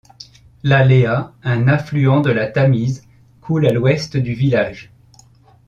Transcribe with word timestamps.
La 0.63 0.83
Lea, 0.83 1.31
un 1.43 1.67
affluent 1.67 2.21
de 2.21 2.31
la 2.31 2.47
Tamise, 2.47 3.03
coule 3.39 3.67
à 3.67 3.71
l'ouest 3.71 4.17
du 4.17 4.33
village. 4.33 4.91